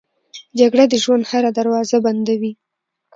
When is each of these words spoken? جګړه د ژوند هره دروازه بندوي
جګړه 0.59 0.85
د 0.89 0.93
ژوند 1.03 1.23
هره 1.31 1.49
دروازه 1.59 1.97
بندوي 2.05 2.51